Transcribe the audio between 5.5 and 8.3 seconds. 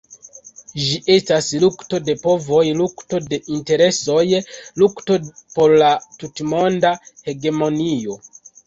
por la tutmonda hegemonio.